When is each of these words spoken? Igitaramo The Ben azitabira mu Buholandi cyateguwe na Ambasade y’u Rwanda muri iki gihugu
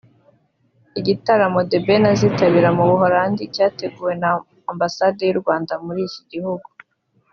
Igitaramo 0.99 1.59
The 1.71 1.79
Ben 1.85 2.03
azitabira 2.13 2.69
mu 2.77 2.83
Buholandi 2.89 3.43
cyateguwe 3.55 4.13
na 4.21 4.29
Ambasade 4.71 5.21
y’u 5.25 5.39
Rwanda 5.41 5.73
muri 5.85 6.01
iki 6.09 6.21
gihugu 6.31 6.67